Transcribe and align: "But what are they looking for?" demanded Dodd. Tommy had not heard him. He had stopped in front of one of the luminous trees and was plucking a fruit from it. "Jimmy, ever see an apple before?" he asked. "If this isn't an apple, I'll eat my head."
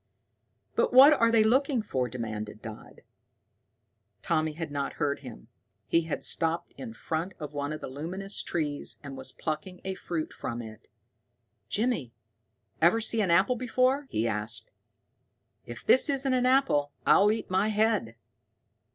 "But 0.73 0.91
what 0.91 1.13
are 1.13 1.29
they 1.29 1.43
looking 1.43 1.83
for?" 1.83 2.09
demanded 2.09 2.59
Dodd. 2.63 3.01
Tommy 4.23 4.53
had 4.53 4.71
not 4.71 4.93
heard 4.93 5.19
him. 5.19 5.47
He 5.85 6.05
had 6.05 6.23
stopped 6.23 6.73
in 6.75 6.95
front 6.95 7.33
of 7.39 7.53
one 7.53 7.71
of 7.71 7.81
the 7.81 7.87
luminous 7.87 8.41
trees 8.41 8.97
and 9.03 9.15
was 9.15 9.31
plucking 9.31 9.79
a 9.85 9.93
fruit 9.93 10.33
from 10.33 10.59
it. 10.59 10.87
"Jimmy, 11.69 12.15
ever 12.81 12.99
see 12.99 13.21
an 13.21 13.29
apple 13.29 13.55
before?" 13.57 14.07
he 14.09 14.27
asked. 14.27 14.71
"If 15.67 15.85
this 15.85 16.09
isn't 16.09 16.33
an 16.33 16.47
apple, 16.47 16.91
I'll 17.05 17.31
eat 17.31 17.51
my 17.51 17.67
head." 17.67 18.15